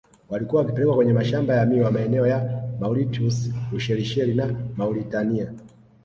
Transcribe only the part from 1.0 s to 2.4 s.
mashamba ya miwa maeneo